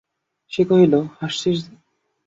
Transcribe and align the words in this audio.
সে 0.51 0.61
কহিল, 0.69 0.93
হাসছিস 1.17 1.57
যে! 1.65 1.73